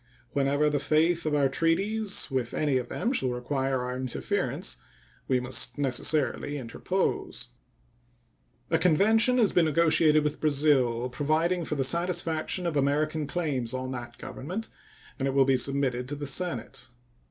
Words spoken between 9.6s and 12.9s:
negotiated with Brazil providing for the satisfaction of